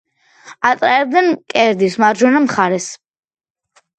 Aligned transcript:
ატარებდნენ 0.69 1.27
მკერდის 1.33 1.97
მარჯვენა 2.03 2.41
მხარეს. 2.47 2.87